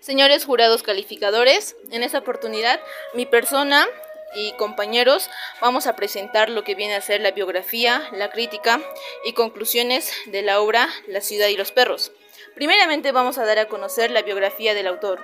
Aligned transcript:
Señores 0.00 0.44
jurados 0.44 0.82
calificadores, 0.82 1.76
en 1.90 2.02
esta 2.02 2.18
oportunidad 2.18 2.80
mi 3.14 3.26
persona 3.26 3.86
y 4.34 4.52
compañeros 4.52 5.30
vamos 5.60 5.86
a 5.86 5.96
presentar 5.96 6.50
lo 6.50 6.64
que 6.64 6.74
viene 6.74 6.94
a 6.94 7.00
ser 7.00 7.20
la 7.20 7.30
biografía, 7.30 8.02
la 8.12 8.30
crítica 8.30 8.80
y 9.24 9.32
conclusiones 9.32 10.12
de 10.26 10.42
la 10.42 10.60
obra 10.60 10.88
La 11.06 11.20
ciudad 11.20 11.48
y 11.48 11.56
los 11.56 11.72
perros. 11.72 12.12
Primeramente 12.54 13.12
vamos 13.12 13.38
a 13.38 13.44
dar 13.44 13.58
a 13.58 13.68
conocer 13.68 14.10
la 14.10 14.22
biografía 14.22 14.74
del 14.74 14.86
autor. 14.86 15.20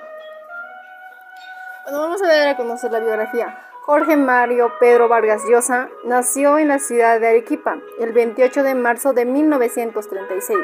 Bueno, 1.83 1.99
vamos 1.99 2.21
a 2.21 2.27
dar 2.27 2.47
a 2.47 2.57
conocer 2.57 2.91
la 2.91 2.99
biografía. 2.99 3.61
Jorge 3.85 4.17
Mario 4.17 4.73
Pedro 4.79 5.07
Vargas 5.07 5.43
Llosa 5.47 5.89
nació 6.03 6.57
en 6.57 6.69
la 6.69 6.79
ciudad 6.79 7.19
de 7.19 7.27
Arequipa 7.27 7.77
el 7.99 8.13
28 8.13 8.63
de 8.63 8.73
marzo 8.73 9.13
de 9.13 9.25
1936. 9.25 10.57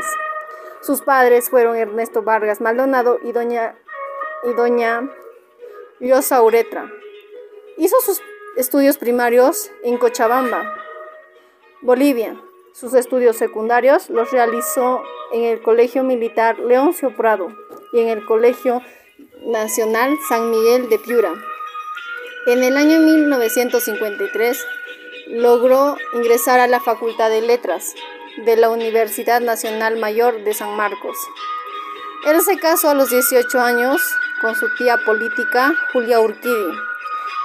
Sus 0.82 1.04
padres 1.04 1.52
fueron 1.52 1.76
Ernesto 1.76 2.24
Vargas 2.24 2.62
Maldonado 2.62 3.20
y 3.24 3.32
doña, 3.32 3.76
y 4.44 4.54
doña 4.54 5.10
Llosa 6.00 6.42
Uretra. 6.42 6.92
Hizo 7.78 8.00
sus 8.02 8.22
estudios 8.58 8.98
primarios 8.98 9.72
en 9.84 9.98
Cochabamba, 9.98 10.76
Bolivia. 11.82 12.36
Sus 12.74 12.94
estudios 12.94 13.36
secundarios 13.38 14.10
los 14.10 14.32
realizó 14.32 15.04
en 15.32 15.44
el 15.44 15.62
Colegio 15.62 16.04
Militar 16.04 16.60
Leoncio 16.60 17.16
Prado 17.16 17.50
y 17.94 18.00
en 18.00 18.08
el 18.08 18.26
Colegio 18.26 18.82
Nacional 19.46 20.18
San 20.30 20.50
Miguel 20.50 20.90
de 20.90 21.00
Piura. 21.00 21.34
En 22.48 22.64
el 22.64 22.78
año 22.78 23.00
1953 23.00 24.66
logró 25.28 25.98
ingresar 26.14 26.60
a 26.60 26.68
la 26.68 26.80
Facultad 26.80 27.30
de 27.30 27.42
Letras 27.42 27.94
de 28.46 28.56
la 28.56 28.70
Universidad 28.70 29.42
Nacional 29.42 29.98
Mayor 29.98 30.44
de 30.44 30.54
San 30.54 30.76
Marcos. 30.76 31.18
Él 32.26 32.42
se 32.42 32.58
casó 32.58 32.90
a 32.90 32.94
los 32.94 33.10
18 33.10 33.60
años 33.60 34.02
con 34.42 34.56
su 34.56 34.68
tía 34.76 34.98
política 34.98 35.74
Julia 35.94 36.20
Urquidi. 36.20 36.74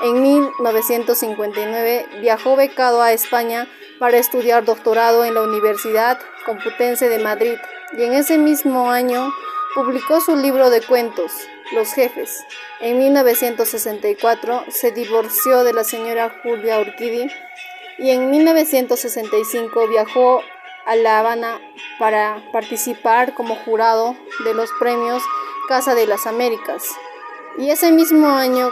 En 0.02 0.23
1959 0.23 2.07
viajó 2.21 2.57
becado 2.57 3.02
a 3.02 3.12
España 3.12 3.68
para 3.98 4.18
estudiar 4.18 4.65
doctorado 4.65 5.24
en 5.24 5.34
la 5.34 5.43
Universidad 5.43 6.18
Computense 6.45 7.09
de 7.09 7.18
Madrid 7.18 7.56
y 7.93 8.02
en 8.02 8.15
ese 8.15 8.38
mismo 8.38 8.90
año 8.90 9.32
publicó 9.74 10.21
su 10.21 10.37
libro 10.37 10.71
de 10.71 10.80
cuentos, 10.80 11.32
Los 11.73 11.93
Jefes. 11.93 12.45
En 12.80 12.99
1964 12.99 14.65
se 14.68 14.90
divorció 14.90 15.65
de 15.65 15.73
la 15.73 15.84
señora 15.84 16.40
Julia 16.43 16.80
Urquidi 16.80 17.30
y 17.99 18.10
en 18.10 18.30
1965 18.30 19.88
viajó 19.88 20.43
a 20.87 20.96
La 20.96 21.18
Habana 21.18 21.60
para 21.98 22.42
participar 22.52 23.34
como 23.34 23.56
jurado 23.56 24.16
de 24.45 24.54
los 24.54 24.70
premios 24.79 25.23
Casa 25.68 25.95
de 25.95 26.06
las 26.06 26.26
Américas. 26.26 26.84
Y 27.59 27.70
ese 27.70 27.90
mismo 27.90 28.28
año 28.28 28.70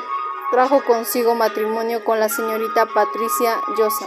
trajo 0.53 0.85
consigo 0.85 1.35
matrimonio 1.35 2.05
con 2.05 2.21
la 2.21 2.29
señorita 2.29 2.87
Patricia 2.87 3.61
Llosa. 3.77 4.07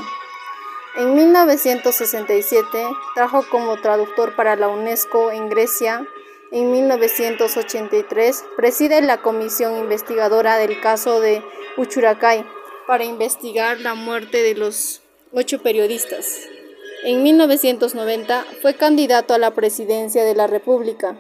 En 0.96 1.14
1967 1.14 2.88
trajo 3.14 3.44
como 3.52 3.80
traductor 3.82 4.36
para 4.36 4.56
la 4.56 4.70
UNESCO 4.70 5.32
en 5.32 5.50
Grecia. 5.50 6.08
En 6.52 6.72
1983 6.72 8.46
preside 8.56 9.02
la 9.02 9.22
comisión 9.22 9.78
investigadora 9.78 10.58
del 10.58 10.80
caso 10.80 11.20
de 11.20 11.44
Uchuracay 11.76 12.46
para 12.88 13.04
investigar 13.04 13.82
la 13.82 13.96
muerte 13.96 14.42
de 14.42 14.56
los 14.56 15.02
ocho 15.34 15.62
periodistas. 15.62 16.57
En 17.04 17.22
1990 17.22 18.46
fue 18.62 18.74
candidato 18.74 19.34
a 19.34 19.38
la 19.38 19.52
presidencia 19.52 20.24
de 20.24 20.34
la 20.34 20.48
República 20.48 21.16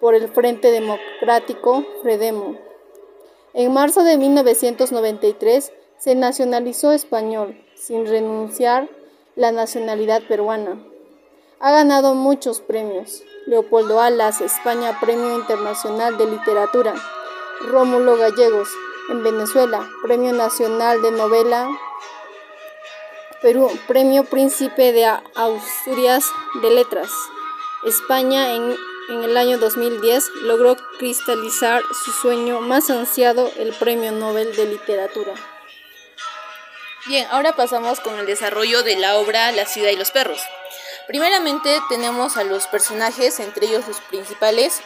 por 0.00 0.14
el 0.14 0.28
Frente 0.28 0.70
Democrático 0.70 1.84
Fredemo. 2.02 2.56
En 3.52 3.72
marzo 3.72 4.02
de 4.02 4.16
1993 4.16 5.72
se 5.98 6.14
nacionalizó 6.14 6.92
español, 6.92 7.62
sin 7.74 8.06
renunciar 8.06 8.88
la 9.36 9.52
nacionalidad 9.52 10.22
peruana. 10.26 10.82
Ha 11.60 11.70
ganado 11.70 12.14
muchos 12.14 12.60
premios. 12.60 13.22
Leopoldo 13.46 14.00
Alas, 14.00 14.40
España, 14.40 14.98
Premio 15.00 15.34
Internacional 15.36 16.16
de 16.16 16.26
Literatura. 16.30 16.94
Rómulo 17.60 18.16
Gallegos, 18.16 18.68
en 19.10 19.22
Venezuela, 19.22 19.86
Premio 20.02 20.32
Nacional 20.32 21.02
de 21.02 21.10
Novela 21.10 21.68
Perú, 23.44 23.70
Premio 23.86 24.24
Príncipe 24.24 24.92
de 24.92 25.04
Asturias 25.04 26.24
de 26.62 26.70
Letras. 26.70 27.10
España 27.84 28.54
en, 28.54 28.74
en, 29.10 29.22
el 29.22 29.36
año 29.36 29.58
2010 29.58 30.30
logró 30.44 30.78
cristalizar 30.98 31.82
su 31.92 32.10
sueño 32.10 32.62
más 32.62 32.88
ansiado, 32.88 33.52
el 33.58 33.74
Premio 33.74 34.12
Nobel 34.12 34.56
de 34.56 34.64
Literatura. 34.64 35.34
Bien, 37.04 37.28
ahora 37.30 37.54
pasamos 37.54 38.00
con 38.00 38.18
el 38.18 38.24
desarrollo 38.24 38.82
de 38.82 38.96
la 38.96 39.18
obra 39.18 39.52
La 39.52 39.66
ciudad 39.66 39.90
y 39.90 39.96
los 39.96 40.10
perros. 40.10 40.40
Primeramente 41.06 41.82
tenemos 41.90 42.38
a 42.38 42.44
los 42.44 42.66
personajes, 42.66 43.40
entre 43.40 43.66
ellos 43.66 43.86
los 43.86 44.00
principales, 44.00 44.80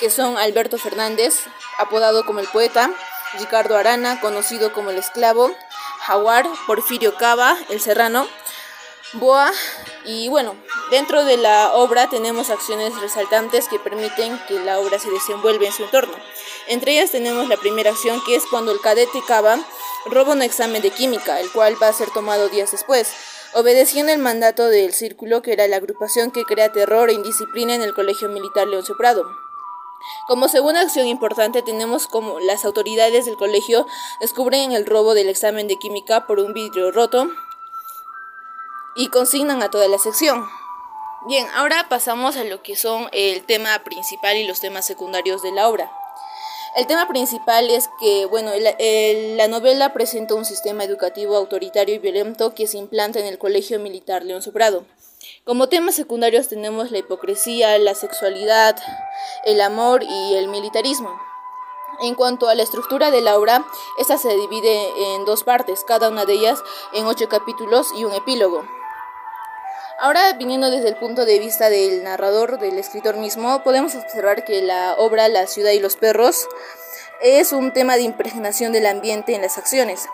que 0.00 0.08
son 0.08 0.38
Alberto 0.38 0.78
Fernández, 0.78 1.44
apodado 1.76 2.24
como 2.24 2.40
el 2.40 2.48
poeta, 2.48 2.90
Ricardo 3.38 3.76
Arana, 3.76 4.18
conocido 4.22 4.72
como 4.72 4.88
el 4.88 4.96
esclavo, 4.96 5.54
Jaguar, 6.08 6.48
Porfirio 6.66 7.16
Cava, 7.16 7.58
El 7.68 7.82
Serrano, 7.82 8.26
Boa 9.12 9.52
y 10.06 10.30
bueno, 10.30 10.54
dentro 10.90 11.26
de 11.26 11.36
la 11.36 11.74
obra 11.74 12.08
tenemos 12.08 12.48
acciones 12.48 12.98
resaltantes 12.98 13.68
que 13.68 13.78
permiten 13.78 14.40
que 14.48 14.58
la 14.58 14.78
obra 14.78 14.98
se 14.98 15.10
desenvuelva 15.10 15.66
en 15.66 15.72
su 15.72 15.84
entorno. 15.84 16.14
Entre 16.66 16.92
ellas 16.92 17.10
tenemos 17.10 17.46
la 17.46 17.58
primera 17.58 17.90
acción 17.90 18.22
que 18.24 18.36
es 18.36 18.46
cuando 18.46 18.72
el 18.72 18.80
cadete 18.80 19.20
Cava 19.26 19.58
roba 20.06 20.32
un 20.32 20.40
examen 20.40 20.80
de 20.80 20.92
química, 20.92 21.40
el 21.40 21.52
cual 21.52 21.76
va 21.82 21.88
a 21.88 21.92
ser 21.92 22.08
tomado 22.10 22.48
días 22.48 22.70
después, 22.70 23.12
obedeciendo 23.52 24.10
el 24.10 24.18
mandato 24.18 24.70
del 24.70 24.94
Círculo, 24.94 25.42
que 25.42 25.52
era 25.52 25.68
la 25.68 25.76
agrupación 25.76 26.30
que 26.30 26.44
crea 26.44 26.72
terror 26.72 27.10
e 27.10 27.14
indisciplina 27.14 27.74
en 27.74 27.82
el 27.82 27.92
Colegio 27.92 28.30
Militar 28.30 28.66
Leoncio 28.66 28.96
Prado. 28.96 29.26
Como 30.26 30.48
segunda 30.48 30.80
acción 30.80 31.06
importante 31.06 31.62
tenemos 31.62 32.06
como 32.06 32.40
las 32.40 32.64
autoridades 32.64 33.26
del 33.26 33.36
colegio 33.36 33.86
descubren 34.20 34.72
el 34.72 34.86
robo 34.86 35.14
del 35.14 35.28
examen 35.28 35.68
de 35.68 35.76
química 35.76 36.26
por 36.26 36.38
un 36.38 36.52
vidrio 36.52 36.90
roto 36.90 37.28
y 38.96 39.08
consignan 39.08 39.62
a 39.62 39.70
toda 39.70 39.88
la 39.88 39.98
sección. 39.98 40.48
Bien, 41.26 41.46
ahora 41.54 41.86
pasamos 41.88 42.36
a 42.36 42.44
lo 42.44 42.62
que 42.62 42.76
son 42.76 43.08
el 43.12 43.44
tema 43.44 43.78
principal 43.84 44.36
y 44.36 44.46
los 44.46 44.60
temas 44.60 44.86
secundarios 44.86 45.42
de 45.42 45.52
la 45.52 45.68
obra. 45.68 45.90
El 46.76 46.86
tema 46.86 47.08
principal 47.08 47.70
es 47.70 47.90
que, 47.98 48.26
bueno, 48.26 48.52
la 48.54 49.48
novela 49.48 49.92
presenta 49.92 50.34
un 50.34 50.44
sistema 50.44 50.84
educativo 50.84 51.34
autoritario 51.34 51.94
y 51.94 51.98
violento 51.98 52.54
que 52.54 52.66
se 52.66 52.78
implanta 52.78 53.18
en 53.18 53.26
el 53.26 53.38
Colegio 53.38 53.80
Militar 53.80 54.22
León 54.22 54.42
Soprado. 54.42 54.84
Como 55.48 55.70
temas 55.70 55.94
secundarios 55.94 56.48
tenemos 56.48 56.90
la 56.90 56.98
hipocresía, 56.98 57.78
la 57.78 57.94
sexualidad, 57.94 58.76
el 59.46 59.62
amor 59.62 60.02
y 60.02 60.34
el 60.34 60.46
militarismo. 60.48 61.18
En 62.02 62.14
cuanto 62.16 62.50
a 62.50 62.54
la 62.54 62.62
estructura 62.62 63.10
de 63.10 63.22
la 63.22 63.38
obra, 63.38 63.64
esta 63.98 64.18
se 64.18 64.28
divide 64.28 65.14
en 65.14 65.24
dos 65.24 65.44
partes, 65.44 65.84
cada 65.84 66.10
una 66.10 66.26
de 66.26 66.34
ellas 66.34 66.62
en 66.92 67.06
ocho 67.06 67.30
capítulos 67.30 67.88
y 67.96 68.04
un 68.04 68.12
epílogo. 68.12 68.68
Ahora, 69.98 70.34
viniendo 70.34 70.70
desde 70.70 70.90
el 70.90 70.96
punto 70.96 71.24
de 71.24 71.38
vista 71.38 71.70
del 71.70 72.04
narrador, 72.04 72.58
del 72.58 72.78
escritor 72.78 73.16
mismo, 73.16 73.62
podemos 73.64 73.94
observar 73.94 74.44
que 74.44 74.60
la 74.60 74.96
obra 74.98 75.28
La 75.28 75.46
ciudad 75.46 75.70
y 75.70 75.80
los 75.80 75.96
perros 75.96 76.46
es 77.20 77.52
un 77.52 77.72
tema 77.72 77.96
de 77.96 78.02
impregnación 78.02 78.72
del 78.72 78.86
ambiente 78.86 79.34
en 79.34 79.42
las 79.42 79.58
acciones, 79.58 80.08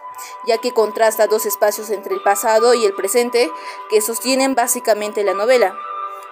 ya 0.47 0.59
que 0.59 0.72
contrasta 0.72 1.26
dos 1.26 1.47
espacios 1.47 1.91
entre 1.91 2.15
el 2.15 2.22
pasado 2.22 2.75
y 2.75 2.84
el 2.84 2.94
presente 2.94 3.50
que 3.91 4.00
sostienen 4.00 4.54
básicamente 4.54 5.25
la 5.25 5.34
novela. 5.34 5.76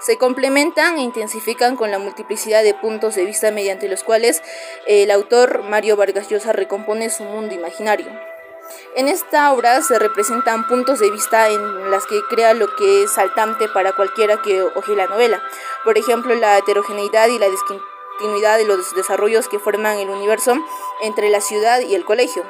Se 0.00 0.18
complementan 0.18 0.98
e 0.98 1.02
intensifican 1.02 1.76
con 1.76 1.90
la 1.90 1.98
multiplicidad 1.98 2.64
de 2.64 2.74
puntos 2.74 3.14
de 3.14 3.24
vista 3.24 3.50
mediante 3.50 3.88
los 3.88 4.02
cuales 4.02 4.42
el 4.86 5.10
autor 5.10 5.62
Mario 5.62 5.96
Vargas 5.96 6.28
Llosa 6.28 6.52
recompone 6.52 7.10
su 7.10 7.22
mundo 7.22 7.54
imaginario. 7.54 8.10
En 8.96 9.08
esta 9.08 9.52
obra 9.52 9.80
se 9.82 9.98
representan 9.98 10.66
puntos 10.66 10.98
de 10.98 11.10
vista 11.10 11.48
en 11.48 11.90
las 11.90 12.06
que 12.06 12.20
crea 12.30 12.54
lo 12.54 12.74
que 12.74 13.04
es 13.04 13.12
saltante 13.12 13.68
para 13.68 13.92
cualquiera 13.92 14.40
que 14.42 14.62
oje 14.62 14.96
la 14.96 15.06
novela. 15.06 15.42
Por 15.84 15.98
ejemplo, 15.98 16.34
la 16.34 16.58
heterogeneidad 16.58 17.28
y 17.28 17.38
la 17.38 17.48
continuidad 18.12 18.58
de 18.58 18.64
los 18.64 18.94
desarrollos 18.94 19.48
que 19.48 19.58
forman 19.58 19.98
el 19.98 20.10
universo 20.10 20.54
entre 21.00 21.30
la 21.30 21.40
ciudad 21.40 21.80
y 21.80 21.94
el 21.94 22.04
colegio. 22.04 22.44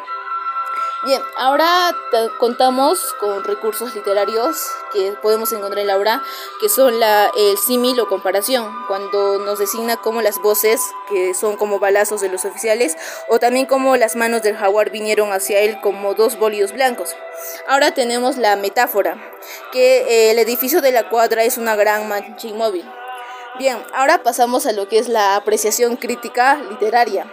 Bien, 1.05 1.21
ahora 1.37 1.97
contamos 2.39 3.13
con 3.19 3.43
recursos 3.43 3.93
literarios 3.93 4.71
que 4.93 5.13
podemos 5.21 5.53
encontrar 5.53 5.81
en 5.81 5.89
la 5.89 5.97
obra, 5.97 6.23
que 6.61 6.69
son 6.69 7.01
la, 7.01 7.29
el 7.37 7.59
símil 7.59 7.99
o 7.99 8.07
comparación, 8.07 8.73
cuando 8.87 9.41
nos 9.41 9.59
designa 9.59 9.97
como 9.97 10.23
las 10.23 10.41
voces, 10.41 10.81
que 11.09 11.35
son 11.35 11.57
como 11.57 11.81
balazos 11.81 12.21
de 12.21 12.29
los 12.29 12.45
oficiales, 12.45 12.97
o 13.29 13.41
también 13.41 13.67
como 13.67 13.97
las 13.97 14.15
manos 14.15 14.43
del 14.43 14.57
jaguar 14.57 14.91
vinieron 14.91 15.33
hacia 15.33 15.59
él 15.59 15.81
como 15.81 16.15
dos 16.15 16.39
bólidos 16.39 16.73
blancos. 16.73 17.17
Ahora 17.67 17.93
tenemos 17.93 18.37
la 18.37 18.55
metáfora, 18.55 19.17
que 19.73 20.03
eh, 20.03 20.31
el 20.31 20.39
edificio 20.39 20.81
de 20.83 20.93
la 20.93 21.09
cuadra 21.09 21.43
es 21.43 21.59
una 21.59 21.75
gran 21.75 22.09
mancha 22.09 22.47
inmóvil. 22.47 22.89
Bien, 23.59 23.77
ahora 23.93 24.23
pasamos 24.23 24.65
a 24.65 24.73
lo 24.73 24.89
que 24.89 24.99
es 24.99 25.09
la 25.09 25.37
apreciación 25.37 25.97
crítica 25.97 26.57
literaria. 26.71 27.31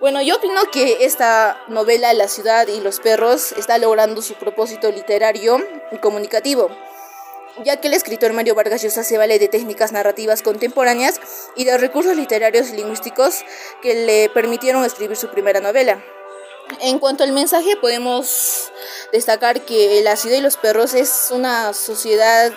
Bueno, 0.00 0.20
yo 0.22 0.36
opino 0.36 0.60
que 0.72 1.04
esta 1.04 1.62
novela, 1.68 2.12
La 2.14 2.26
ciudad 2.26 2.66
y 2.66 2.80
los 2.80 2.98
perros, 2.98 3.52
está 3.52 3.78
logrando 3.78 4.22
su 4.22 4.34
propósito 4.34 4.90
literario 4.90 5.64
y 5.92 5.98
comunicativo, 5.98 6.68
ya 7.62 7.76
que 7.76 7.86
el 7.86 7.94
escritor 7.94 8.32
Mario 8.32 8.56
Vargas 8.56 8.82
Llosa 8.82 9.04
se 9.04 9.18
vale 9.18 9.38
de 9.38 9.46
técnicas 9.46 9.92
narrativas 9.92 10.42
contemporáneas 10.42 11.20
y 11.54 11.64
de 11.64 11.78
recursos 11.78 12.16
literarios 12.16 12.70
y 12.70 12.76
lingüísticos 12.76 13.44
que 13.82 14.06
le 14.06 14.30
permitieron 14.30 14.84
escribir 14.84 15.16
su 15.16 15.28
primera 15.28 15.60
novela. 15.60 16.02
En 16.80 16.98
cuanto 16.98 17.22
al 17.22 17.30
mensaje, 17.30 17.76
podemos 17.76 18.72
destacar 19.12 19.60
que 19.60 20.00
La 20.02 20.16
ciudad 20.16 20.38
y 20.38 20.40
los 20.40 20.56
perros 20.56 20.94
es 20.94 21.28
una 21.30 21.72
sociedad 21.72 22.52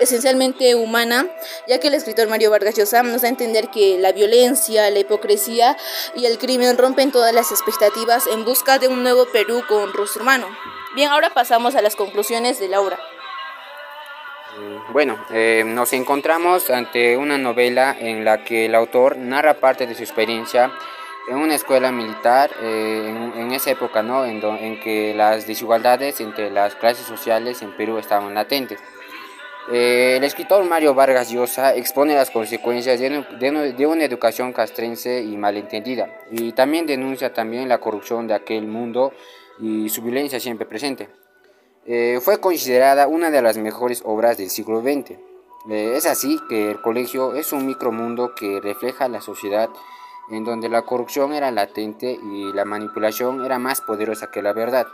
esencialmente 0.00 0.74
humana, 0.74 1.28
ya 1.68 1.78
que 1.78 1.88
el 1.88 1.94
escritor 1.94 2.28
Mario 2.28 2.50
Vargas 2.50 2.76
Llosa 2.76 3.02
nos 3.02 3.22
da 3.22 3.28
a 3.28 3.30
entender 3.30 3.68
que 3.68 3.98
la 3.98 4.12
violencia, 4.12 4.90
la 4.90 4.98
hipocresía 4.98 5.76
y 6.16 6.26
el 6.26 6.38
crimen 6.38 6.76
rompen 6.76 7.12
todas 7.12 7.34
las 7.34 7.52
expectativas 7.52 8.26
en 8.26 8.44
busca 8.44 8.78
de 8.78 8.88
un 8.88 9.02
nuevo 9.02 9.26
Perú 9.26 9.62
con 9.68 9.92
rostro 9.92 10.22
humano. 10.22 10.46
Bien, 10.94 11.10
ahora 11.10 11.30
pasamos 11.30 11.76
a 11.76 11.82
las 11.82 11.94
conclusiones 11.94 12.58
de 12.58 12.68
la 12.68 12.80
obra. 12.80 12.98
Mm, 14.58 14.92
bueno, 14.92 15.24
eh, 15.30 15.62
nos 15.64 15.92
encontramos 15.92 16.70
ante 16.70 17.16
una 17.16 17.38
novela 17.38 17.96
en 17.98 18.24
la 18.24 18.42
que 18.42 18.66
el 18.66 18.74
autor 18.74 19.16
narra 19.16 19.54
parte 19.54 19.86
de 19.86 19.94
su 19.94 20.02
experiencia 20.02 20.72
en 21.28 21.36
una 21.36 21.54
escuela 21.54 21.92
militar 21.92 22.50
eh, 22.60 23.32
en, 23.36 23.52
esa 23.52 23.70
época, 23.70 24.02
¿no? 24.02 24.24
En, 24.24 24.42
en 24.42 24.80
que 24.80 25.14
las 25.14 25.46
desigualdades 25.46 26.20
entre 26.20 26.50
las 26.50 26.74
clases 26.74 27.06
sociales 27.06 27.62
en 27.62 27.76
Perú 27.76 27.98
estaban 27.98 28.34
latentes. 28.34 28.80
Eh, 29.72 30.16
el 30.16 30.24
escritor 30.24 30.64
Mario 30.64 30.94
Vargas 30.94 31.30
Llosa 31.30 31.76
expone 31.76 32.14
las 32.14 32.32
consecuencias 32.32 32.98
de, 32.98 33.86
una 33.86 34.04
educación 34.04 34.52
castrense 34.52 35.22
y 35.22 35.36
malentendida 35.36 36.08
y 36.32 36.50
también 36.52 36.86
denuncia 36.86 37.32
también 37.32 37.68
la 37.68 37.78
corrupción 37.78 38.26
de 38.26 38.34
aquel 38.34 38.66
mundo 38.66 39.12
y 39.60 39.88
su 39.88 40.02
violencia 40.02 40.40
siempre 40.40 40.66
presente. 40.66 41.08
Eh, 41.86 42.18
fue 42.20 42.40
considerada 42.40 43.06
una 43.06 43.30
de 43.30 43.42
las 43.42 43.58
mejores 43.58 44.02
obras 44.04 44.36
del 44.38 44.50
siglo 44.50 44.80
XX. 44.80 45.12
Eh, 45.70 45.92
es 45.94 46.06
así 46.06 46.40
que 46.48 46.72
el 46.72 46.80
colegio 46.80 47.34
es 47.36 47.52
un 47.52 47.64
micromundo 47.64 48.34
que 48.34 48.60
refleja 48.60 49.08
la 49.08 49.20
sociedad 49.20 49.70
en 50.30 50.44
donde 50.44 50.68
la 50.68 50.82
corrupción 50.82 51.32
era 51.32 51.52
latente 51.52 52.18
y 52.20 52.52
la 52.52 52.64
manipulación 52.64 53.44
era 53.44 53.60
más 53.60 53.80
poderosa 53.82 54.32
que 54.32 54.42
la 54.42 54.52
verdad. 54.52 54.88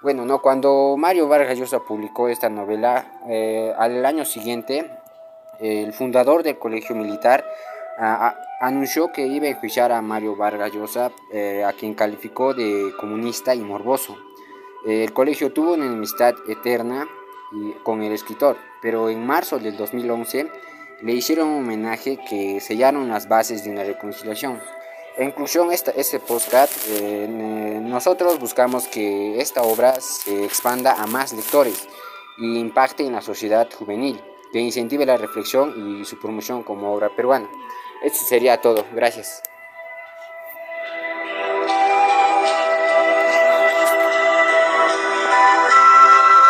Bueno, 0.00 0.24
no, 0.24 0.40
cuando 0.40 0.94
Mario 0.96 1.26
Vargas 1.26 1.58
Llosa 1.58 1.80
publicó 1.80 2.28
esta 2.28 2.48
novela, 2.48 3.20
eh, 3.28 3.74
al 3.76 4.06
año 4.06 4.24
siguiente, 4.24 4.88
el 5.58 5.92
fundador 5.92 6.44
del 6.44 6.56
colegio 6.56 6.94
militar 6.94 7.44
anunció 8.60 9.10
que 9.10 9.26
iba 9.26 9.46
a 9.46 9.50
enjuiciar 9.50 9.90
a 9.90 10.00
Mario 10.00 10.36
Vargas 10.36 10.72
Llosa, 10.72 11.10
eh, 11.32 11.64
a 11.64 11.72
quien 11.72 11.94
calificó 11.94 12.54
de 12.54 12.92
comunista 12.96 13.56
y 13.56 13.60
morboso. 13.60 14.16
Eh, 14.86 15.02
el 15.02 15.12
colegio 15.12 15.52
tuvo 15.52 15.74
una 15.74 15.86
enemistad 15.86 16.34
eterna 16.48 17.08
con 17.82 18.04
el 18.04 18.12
escritor, 18.12 18.56
pero 18.80 19.08
en 19.08 19.26
marzo 19.26 19.58
del 19.58 19.76
2011 19.76 20.48
le 21.02 21.12
hicieron 21.12 21.48
un 21.48 21.64
homenaje 21.64 22.20
que 22.28 22.60
sellaron 22.60 23.08
las 23.08 23.28
bases 23.28 23.64
de 23.64 23.70
una 23.70 23.82
reconciliación. 23.82 24.60
En 25.18 25.32
conclusión, 25.32 25.72
este 25.72 26.20
podcast, 26.20 26.72
eh, 26.90 27.26
nosotros 27.82 28.38
buscamos 28.38 28.86
que 28.86 29.40
esta 29.40 29.62
obra 29.62 30.00
se 30.00 30.44
expanda 30.44 30.92
a 30.92 31.08
más 31.08 31.32
lectores 31.32 31.88
y 32.36 32.56
impacte 32.56 33.04
en 33.04 33.14
la 33.14 33.20
sociedad 33.20 33.68
juvenil, 33.76 34.22
que 34.52 34.60
incentive 34.60 35.04
la 35.04 35.16
reflexión 35.16 35.74
y 36.00 36.04
su 36.04 36.20
promoción 36.20 36.62
como 36.62 36.92
obra 36.92 37.08
peruana. 37.16 37.50
Esto 38.04 38.24
sería 38.26 38.60
todo. 38.60 38.84
Gracias. 38.92 39.42